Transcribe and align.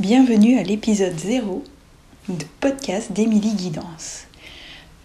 Bienvenue 0.00 0.58
à 0.58 0.62
l'épisode 0.62 1.18
0 1.18 1.62
de 2.30 2.44
podcast 2.60 3.12
d'Émilie 3.12 3.52
Guidance. 3.52 4.24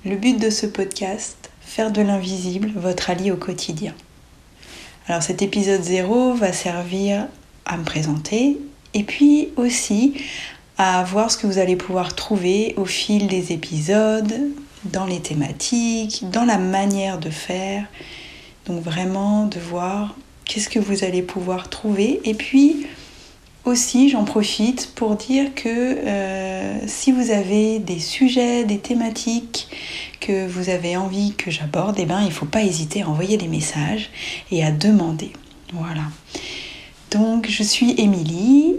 Le 0.05 0.15
but 0.15 0.39
de 0.39 0.49
ce 0.49 0.65
podcast, 0.65 1.51
faire 1.59 1.91
de 1.91 2.01
l'invisible 2.01 2.71
votre 2.77 3.09
allié 3.09 3.29
au 3.29 3.35
quotidien. 3.35 3.93
Alors 5.07 5.21
cet 5.21 5.41
épisode 5.41 5.83
0 5.83 6.35
va 6.35 6.53
servir 6.53 7.27
à 7.65 7.75
me 7.75 7.83
présenter 7.83 8.57
et 8.93 9.03
puis 9.03 9.49
aussi 9.57 10.13
à 10.77 11.03
voir 11.03 11.29
ce 11.29 11.39
que 11.39 11.47
vous 11.47 11.57
allez 11.57 11.75
pouvoir 11.75 12.15
trouver 12.15 12.73
au 12.77 12.85
fil 12.85 13.27
des 13.27 13.51
épisodes, 13.51 14.33
dans 14.85 15.05
les 15.05 15.19
thématiques, 15.19 16.23
dans 16.31 16.45
la 16.45 16.57
manière 16.57 17.19
de 17.19 17.31
faire. 17.31 17.83
Donc 18.65 18.81
vraiment 18.81 19.45
de 19.47 19.59
voir 19.59 20.15
qu'est-ce 20.45 20.69
que 20.69 20.79
vous 20.79 21.03
allez 21.03 21.21
pouvoir 21.21 21.69
trouver. 21.69 22.21
Et 22.23 22.33
puis 22.33 22.87
aussi, 23.65 24.09
j'en 24.09 24.23
profite 24.23 24.91
pour 24.95 25.15
dire 25.15 25.53
que 25.55 25.69
euh, 25.69 26.79
si 26.87 27.11
vous 27.11 27.31
avez 27.31 27.79
des 27.79 27.99
sujets, 27.99 28.63
des 28.63 28.77
thématiques 28.77 29.67
que 30.19 30.47
vous 30.47 30.69
avez 30.69 30.97
envie 30.97 31.33
que 31.33 31.51
j'aborde, 31.51 31.95
eh 31.99 32.05
ben, 32.05 32.21
il 32.21 32.27
ne 32.27 32.31
faut 32.31 32.45
pas 32.45 32.63
hésiter 32.63 33.01
à 33.01 33.09
envoyer 33.09 33.37
des 33.37 33.47
messages 33.47 34.09
et 34.51 34.63
à 34.63 34.71
demander. 34.71 35.31
Voilà. 35.73 36.03
Donc, 37.11 37.47
je 37.49 37.63
suis 37.63 37.99
Émilie. 37.99 38.75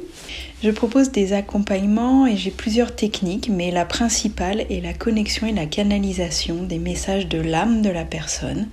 Je 0.63 0.71
propose 0.71 1.11
des 1.11 1.35
accompagnements 1.35 2.27
et 2.27 2.37
j'ai 2.37 2.51
plusieurs 2.51 2.97
techniques, 2.97 3.51
mais 3.51 3.71
la 3.71 3.85
principale 3.85 4.65
est 4.71 4.81
la 4.81 4.95
connexion 4.95 5.47
et 5.47 5.53
la 5.53 5.67
canalisation 5.67 6.63
des 6.63 6.79
messages 6.79 7.29
de 7.29 7.39
l'âme 7.39 7.83
de 7.83 7.91
la 7.91 8.05
personne, 8.05 8.69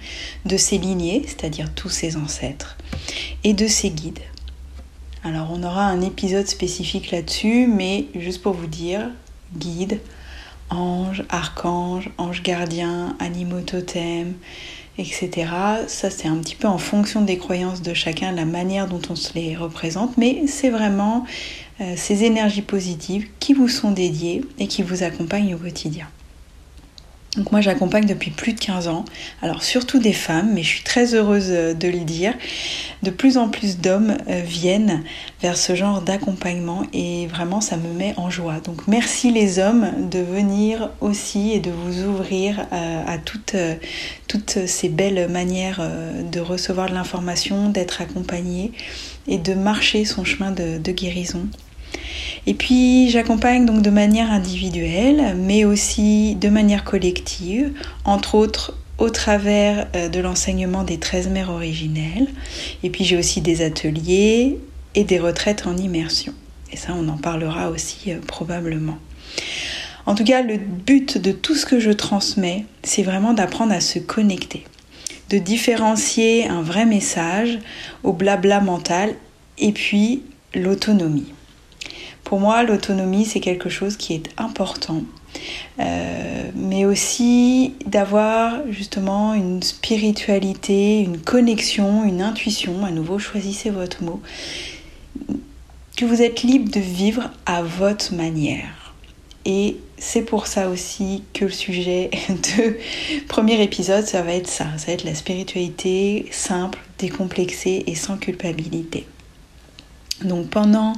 de 0.46 0.56
ses 0.56 0.78
lignées, 0.78 1.24
c'est-à-dire 1.28 1.74
tous 1.76 1.90
ses 1.90 2.16
ancêtres, 2.16 2.78
et 3.44 3.54
de 3.54 3.68
ses 3.68 3.90
guides. 3.90 4.20
Alors 5.26 5.48
on 5.52 5.64
aura 5.64 5.86
un 5.86 6.02
épisode 6.02 6.48
spécifique 6.48 7.12
là-dessus, 7.12 7.66
mais 7.66 8.08
juste 8.14 8.42
pour 8.42 8.54
vous 8.54 8.68
dire, 8.68 9.10
guide, 9.56 10.02
ange, 10.70 11.24
archange, 11.30 12.10
ange 12.18 12.44
gardien, 12.44 13.16
animaux 13.20 13.62
totem, 13.62 14.34
etc. 14.98 15.32
Ça 15.88 16.10
c'est 16.10 16.28
un 16.28 16.36
petit 16.38 16.56
peu 16.56 16.68
en 16.68 16.78
fonction 16.78 17.22
des 17.22 17.38
croyances 17.38 17.82
de 17.82 17.94
chacun, 17.94 18.34
la 18.34 18.44
manière 18.44 18.88
dont 18.88 19.02
on 19.10 19.16
se 19.16 19.34
les 19.34 19.56
représente, 19.56 20.18
mais 20.18 20.46
c'est 20.48 20.70
vraiment 20.70 21.26
euh, 21.80 21.94
ces 21.96 22.26
énergies 22.26 22.62
positives 22.62 23.30
qui 23.40 23.54
vous 23.54 23.70
sont 23.70 23.92
dédiées 23.92 24.44
et 24.60 24.68
qui 24.68 24.84
vous 24.84 25.04
accompagnent 25.04 25.56
au 25.56 25.58
quotidien. 25.58 26.08
Donc 27.38 27.52
moi 27.52 27.62
j'accompagne 27.62 28.06
depuis 28.06 28.30
plus 28.30 28.54
de 28.54 28.60
15 28.60 28.88
ans, 28.88 29.06
alors 29.42 29.64
surtout 29.64 29.98
des 29.98 30.14
femmes, 30.14 30.52
mais 30.54 30.62
je 30.62 30.68
suis 30.68 30.84
très 30.84 31.16
heureuse 31.16 31.48
euh, 31.50 31.74
de 31.74 31.88
le 31.88 32.02
dire. 32.02 32.34
De 33.02 33.10
plus 33.10 33.38
en 33.38 33.50
plus 33.50 33.80
d'hommes 33.80 34.16
euh, 34.30 34.42
viennent 34.46 35.04
vers 35.42 35.58
ce 35.58 35.74
genre 35.74 36.02
d'accompagnement 36.02 36.84
et 36.94 37.26
vraiment 37.26 37.60
ça 37.60 37.76
me 37.76 37.92
met 37.92 38.14
en 38.18 38.30
joie. 38.30 38.60
Donc 38.60 38.88
merci 38.88 39.32
les 39.32 39.58
hommes 39.58 40.10
de 40.12 40.20
venir 40.20 40.92
aussi 41.02 41.54
et 41.54 41.60
de 41.60 41.72
vous 41.72 42.04
ouvrir 42.04 42.68
euh, 42.72 43.04
à, 43.08 43.18
toutes, 43.18 43.56
toutes 44.28 44.68
ces 44.68 44.90
belles 44.90 45.28
manières 45.28 45.82
de 46.32 46.40
recevoir 46.40 46.90
de 46.90 46.94
l'information, 46.94 47.70
d'être 47.70 48.02
accompagné 48.02 48.72
et 49.28 49.40
de 49.40 49.56
marcher 49.56 50.06
son 50.06 50.24
chemin 50.24 50.52
de 50.52 50.92
guérison 50.92 51.48
et 52.46 52.54
puis 52.54 53.10
j'accompagne 53.10 53.66
donc 53.66 53.82
de 53.82 53.90
manière 53.90 54.32
individuelle, 54.32 55.36
mais 55.38 55.64
aussi 55.66 56.36
de 56.36 56.50
manière 56.50 56.84
collective, 56.84 57.72
entre 58.06 58.36
autres 58.36 58.78
au 58.98 59.10
travers 59.10 59.88
euh, 59.96 60.10
de 60.10 60.20
l'enseignement 60.20 60.84
des 60.84 60.98
13 61.00 61.30
mères 61.30 61.50
originelles. 61.50 62.28
Et 62.84 62.90
puis 62.90 63.06
j'ai 63.06 63.18
aussi 63.18 63.42
des 63.42 63.62
ateliers 63.62 64.60
et 64.96 65.04
des 65.04 65.20
retraites 65.20 65.66
en 65.66 65.78
immersion. 65.78 66.34
Et 66.72 66.78
ça, 66.78 66.94
on 66.96 67.08
en 67.08 67.18
parlera 67.18 67.70
aussi 67.70 68.12
euh, 68.12 68.20
probablement. 68.26 68.98
En 70.06 70.16
tout 70.16 70.26
cas, 70.26 70.42
le 70.42 70.58
but 70.58 71.18
de 71.18 71.32
tout 71.32 71.56
ce 71.56 71.66
que 71.66 71.80
je 71.80 71.92
transmets, 71.92 72.66
c'est 72.84 73.04
vraiment 73.04 73.34
d'apprendre 73.34 73.72
à 73.72 73.80
se 73.80 74.00
connecter, 74.00 74.66
de 75.30 75.38
différencier 75.38 76.48
un 76.48 76.62
vrai 76.62 76.86
message 76.86 77.60
au 78.04 78.12
blabla 78.12 78.60
mental 78.60 79.16
et 79.58 79.72
puis 79.72 80.24
l'autonomie. 80.54 81.32
Pour 82.24 82.40
moi, 82.40 82.64
l'autonomie, 82.64 83.26
c'est 83.26 83.40
quelque 83.40 83.70
chose 83.70 83.98
qui 83.98 84.14
est 84.14 84.30
important. 84.38 85.02
Euh, 85.80 86.50
mais 86.56 86.86
aussi 86.86 87.74
d'avoir 87.86 88.62
justement 88.70 89.34
une 89.34 89.64
spiritualité, 89.64 91.00
une 91.00 91.20
connexion, 91.20 92.04
une 92.04 92.22
intuition, 92.22 92.86
à 92.86 92.92
nouveau 92.92 93.20
choisissez 93.20 93.70
votre 93.70 94.04
mot, 94.04 94.22
que 95.98 96.06
vous 96.06 96.22
êtes 96.22 96.44
libre 96.44 96.72
de 96.72 96.80
vivre 96.80 97.32
à 97.46 97.64
votre 97.64 98.14
manière. 98.14 98.94
Et 99.46 99.78
c'est 99.98 100.22
pour 100.22 100.48
ça 100.48 100.70
aussi 100.70 101.24
que 101.34 101.46
le 101.46 101.52
sujet 101.52 102.12
de 102.30 102.78
premier 103.28 103.62
épisode, 103.62 104.06
ça 104.06 104.22
va 104.22 104.34
être 104.34 104.48
ça, 104.48 104.66
ça 104.78 104.88
va 104.88 104.94
être 104.94 105.04
la 105.04 105.16
spiritualité 105.16 106.28
simple, 106.32 106.80
décomplexée 107.00 107.84
et 107.88 107.96
sans 107.96 108.18
culpabilité. 108.18 109.06
Donc 110.22 110.50
pendant 110.50 110.94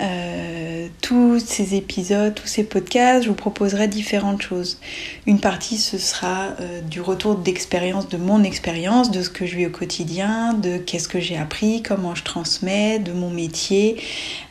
euh, 0.00 0.88
tous 1.00 1.38
ces 1.38 1.74
épisodes, 1.76 2.34
tous 2.34 2.46
ces 2.46 2.64
podcasts, 2.64 3.24
je 3.24 3.28
vous 3.28 3.34
proposerai 3.34 3.88
différentes 3.88 4.42
choses. 4.42 4.78
Une 5.26 5.38
partie, 5.38 5.78
ce 5.78 5.98
sera 5.98 6.48
euh, 6.60 6.80
du 6.82 7.00
retour 7.00 7.36
d'expérience, 7.36 8.08
de 8.08 8.16
mon 8.16 8.42
expérience, 8.42 9.10
de 9.10 9.22
ce 9.22 9.30
que 9.30 9.46
je 9.46 9.56
vis 9.56 9.66
au 9.66 9.70
quotidien, 9.70 10.52
de 10.52 10.78
qu'est-ce 10.78 11.08
que 11.08 11.20
j'ai 11.20 11.36
appris, 11.36 11.82
comment 11.82 12.14
je 12.14 12.24
transmets, 12.24 12.98
de 12.98 13.12
mon 13.12 13.30
métier, 13.30 14.02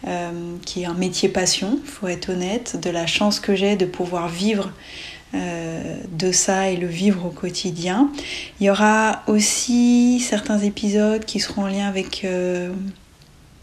euh, 0.08 0.32
qui 0.66 0.84
est 0.84 0.86
un 0.86 0.94
métier 0.94 1.30
passion, 1.30 1.78
faut 1.84 2.08
être 2.08 2.30
honnête, 2.30 2.80
de 2.82 2.90
la 2.90 3.06
chance 3.06 3.40
que 3.40 3.56
j'ai 3.56 3.76
de 3.76 3.86
pouvoir 3.86 4.30
vivre 4.30 4.72
de 5.32 6.32
ça 6.32 6.72
et 6.72 6.76
le 6.76 6.88
vivre 6.88 7.28
au 7.28 7.30
quotidien. 7.30 8.10
Il 8.60 8.66
y 8.66 8.72
aura 8.72 9.22
aussi 9.28 10.20
certains 10.20 10.58
épisodes 10.58 11.24
qui 11.24 11.40
seront 11.40 11.66
en 11.66 11.68
lien 11.68 11.88
avec 11.88 12.26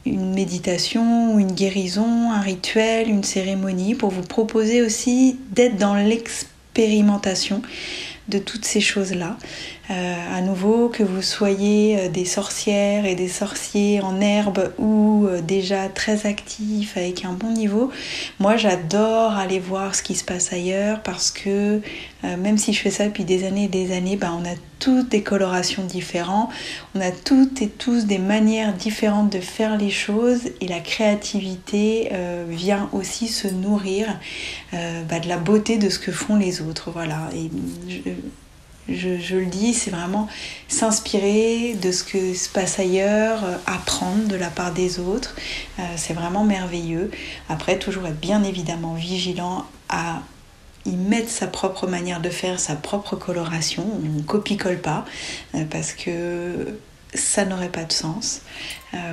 une 0.07 0.33
méditation, 0.33 1.39
une 1.39 1.53
guérison, 1.53 2.31
un 2.31 2.41
rituel, 2.41 3.09
une 3.09 3.25
cérémonie, 3.25 3.95
pour 3.95 4.11
vous 4.11 4.23
proposer 4.23 4.83
aussi 4.83 5.39
d'être 5.51 5.77
dans 5.77 5.95
l'expérimentation 5.95 7.63
de 8.29 8.39
toutes 8.39 8.65
ces 8.65 8.81
choses-là. 8.81 9.37
Euh, 9.89 10.37
à 10.37 10.41
nouveau, 10.41 10.89
que 10.89 11.05
vous 11.05 11.23
soyez 11.23 11.97
euh, 11.97 12.09
des 12.09 12.25
sorcières 12.25 13.07
et 13.07 13.15
des 13.15 13.29
sorciers 13.29 14.01
en 14.01 14.21
herbe 14.21 14.73
ou 14.79 15.27
euh, 15.29 15.41
déjà 15.41 15.89
très 15.89 16.27
actifs 16.27 16.97
avec 16.97 17.25
un 17.25 17.33
bon 17.33 17.53
niveau, 17.53 17.93
moi 18.41 18.57
j'adore 18.57 19.37
aller 19.37 19.61
voir 19.61 19.95
ce 19.95 20.03
qui 20.03 20.17
se 20.17 20.25
passe 20.25 20.53
ailleurs 20.53 21.03
parce 21.03 21.31
que 21.31 21.81
même 22.25 22.59
si 22.59 22.73
je 22.73 22.81
fais 22.81 22.91
ça 22.91 23.07
depuis 23.07 23.23
des 23.23 23.47
années 23.47 23.65
et 23.65 23.69
des 23.69 23.95
années, 23.95 24.17
bah, 24.17 24.33
on 24.37 24.45
a 24.45 24.57
toutes 24.81 25.11
des 25.11 25.23
colorations 25.23 25.85
différentes, 25.85 26.51
on 26.97 27.01
a 27.01 27.13
toutes 27.13 27.63
et 27.63 27.69
tous 27.69 28.07
des 28.07 28.19
manières 28.19 28.73
différentes 28.73 29.31
de 29.31 29.39
faire 29.39 29.79
les 29.79 29.91
choses 29.91 30.41
et 30.61 30.67
la 30.67 30.81
créativité 30.81 32.11
vient 32.49 32.89
aussi 32.93 33.29
se 33.29 33.47
nourrir 33.47 34.09
bah, 34.73 35.21
de 35.21 35.29
la 35.29 35.37
beauté 35.37 35.79
de 35.79 35.89
ce 35.89 36.01
que 36.01 36.11
font 36.11 36.35
les 36.35 36.63
autres. 36.63 36.91
Voilà. 36.91 37.31
Le 38.89 39.47
dis, 39.47 39.75
c'est 39.75 39.91
vraiment 39.91 40.29
s'inspirer 40.69 41.75
de 41.75 41.91
ce 41.91 42.05
que 42.05 42.35
se 42.35 42.49
passe 42.49 42.79
ailleurs, 42.79 43.45
euh, 43.45 43.57
apprendre 43.67 44.29
de 44.29 44.37
la 44.37 44.49
part 44.49 44.73
des 44.73 44.99
autres. 44.99 45.35
Euh, 45.79 45.83
c'est 45.97 46.15
vraiment 46.15 46.45
merveilleux. 46.45 47.11
Après, 47.49 47.79
toujours 47.79 48.07
être 48.07 48.21
bien 48.21 48.43
évidemment 48.45 48.95
vigilant 48.95 49.65
à 49.89 50.23
y 50.85 50.97
mettre 50.97 51.31
sa 51.31 51.49
propre 51.49 51.87
manière 51.87 52.21
de 52.21 52.31
faire, 52.31 52.61
sa 52.61 52.77
propre 52.77 53.17
coloration. 53.17 53.85
On 54.05 54.19
ne 54.19 54.23
copie-colle 54.23 54.81
pas 54.81 55.05
euh, 55.55 55.65
parce 55.69 55.93
que 55.93 56.79
ça 57.15 57.45
n'aurait 57.45 57.71
pas 57.71 57.85
de 57.85 57.93
sens. 57.93 58.43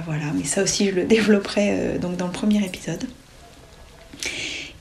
voilà, 0.06 0.26
mais 0.36 0.44
ça 0.44 0.62
aussi, 0.64 0.88
je 0.88 0.92
le 0.92 1.04
développerai 1.06 1.98
donc 2.00 2.18
dans 2.18 2.26
le 2.26 2.32
premier 2.32 2.64
épisode. 2.66 3.08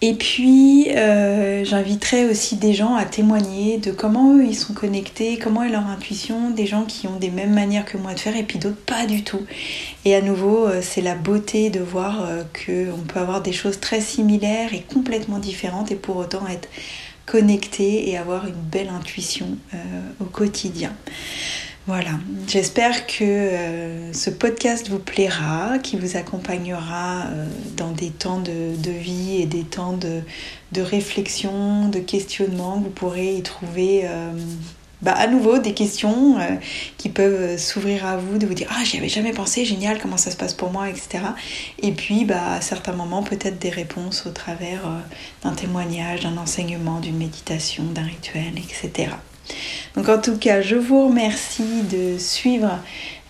Et 0.04 0.14
puis, 0.14 0.88
euh, 0.90 1.64
j'inviterai 1.64 2.26
aussi 2.26 2.56
des 2.56 2.74
gens 2.74 2.96
à 2.96 3.04
témoigner 3.04 3.78
de 3.78 3.92
comment 3.92 4.36
eux 4.36 4.44
ils 4.44 4.56
sont 4.56 4.74
connectés, 4.74 5.38
comment 5.38 5.62
est 5.62 5.68
leur 5.68 5.86
intuition, 5.86 6.50
des 6.50 6.66
gens 6.66 6.82
qui 6.82 7.06
ont 7.06 7.20
des 7.20 7.30
mêmes 7.30 7.54
manières 7.54 7.84
que 7.84 7.96
moi 7.96 8.12
de 8.12 8.18
faire 8.18 8.36
et 8.36 8.42
puis 8.42 8.58
d'autres 8.58 8.84
pas 8.84 9.06
du 9.06 9.22
tout. 9.22 9.42
Et 10.04 10.16
à 10.16 10.20
nouveau, 10.20 10.66
euh, 10.66 10.80
c'est 10.82 11.02
la 11.02 11.14
beauté 11.14 11.70
de 11.70 11.78
voir 11.78 12.24
euh, 12.24 12.42
qu'on 12.52 12.98
peut 13.02 13.20
avoir 13.20 13.42
des 13.42 13.52
choses 13.52 13.78
très 13.78 14.00
similaires 14.00 14.74
et 14.74 14.80
complètement 14.80 15.38
différentes 15.38 15.92
et 15.92 15.96
pour 15.96 16.16
autant 16.16 16.48
être 16.48 16.68
connecté 17.24 18.10
et 18.10 18.18
avoir 18.18 18.48
une 18.48 18.54
belle 18.54 18.88
intuition 18.88 19.46
au 20.20 20.24
quotidien. 20.24 20.92
Voilà, 21.88 22.12
j'espère 22.46 23.08
que 23.08 23.24
euh, 23.24 24.12
ce 24.12 24.30
podcast 24.30 24.88
vous 24.88 25.00
plaira, 25.00 25.80
qui 25.82 25.96
vous 25.96 26.16
accompagnera 26.16 27.24
euh, 27.24 27.46
dans 27.76 27.90
des 27.90 28.10
temps 28.10 28.38
de, 28.38 28.90
vie 28.92 29.42
et 29.42 29.46
des 29.46 29.64
temps 29.64 29.96
de, 29.96 30.80
réflexion, 30.80 31.88
de 31.88 31.98
questionnement. 31.98 32.76
Vous 32.76 32.88
pourrez 32.88 33.34
y 33.34 33.42
trouver 33.42 34.02
euh, 34.04 34.30
bah, 35.00 35.10
à 35.10 35.26
nouveau 35.26 35.58
des 35.58 35.74
questions 35.74 36.36
qui 36.98 37.08
peuvent 37.08 37.58
s'ouvrir 37.58 38.06
à 38.06 38.16
vous, 38.16 38.38
de 38.38 38.46
vous 38.46 38.54
dire 38.54 38.68
ah 38.70 38.84
j'y 38.84 38.98
avais 38.98 39.08
jamais 39.08 39.32
pensé, 39.32 39.64
génial, 39.64 40.00
comment 40.00 40.16
ça 40.16 40.30
se 40.30 40.36
passe 40.36 40.54
pour 40.54 40.70
moi, 40.70 40.88
etc. 40.88 41.24
Et 41.80 41.90
puis 41.90 42.24
bah, 42.24 42.52
à 42.52 42.60
certains 42.60 42.92
moments 42.92 43.24
peut-être 43.24 43.58
des 43.58 43.70
réponses 43.70 44.24
au 44.26 44.30
travers 44.30 44.82
d'un 45.42 45.54
témoignage, 45.54 46.20
d'un 46.20 46.36
enseignement, 46.36 47.00
d'une 47.00 47.16
méditation, 47.16 47.82
d'un 47.82 48.04
rituel, 48.04 48.52
etc. 48.56 49.08
Donc 49.96 50.08
en 50.08 50.18
tout 50.18 50.36
cas, 50.36 50.62
je 50.62 50.76
vous 50.76 51.08
remercie 51.08 51.82
de 51.90 52.18
suivre 52.18 52.78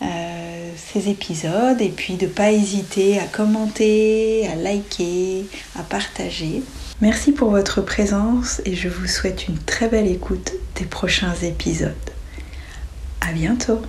euh, 0.02 0.70
ces 0.76 1.08
épisodes 1.08 1.80
et 1.80 1.88
puis 1.88 2.14
de 2.14 2.26
ne 2.26 2.30
pas 2.30 2.52
hésiter 2.52 3.18
à 3.18 3.24
commenter, 3.24 4.48
à 4.48 4.56
liker, 4.56 5.46
à 5.78 5.82
partager. 5.82 6.62
Merci 7.00 7.32
pour 7.32 7.50
votre 7.50 7.80
présence 7.80 8.62
et 8.64 8.74
je 8.74 8.88
vous 8.88 9.06
souhaite 9.06 9.48
une 9.48 9.58
très 9.58 9.88
belle 9.88 10.06
écoute 10.06 10.52
des 10.76 10.84
prochains 10.84 11.34
épisodes. 11.42 11.92
À 13.20 13.32
bientôt! 13.32 13.82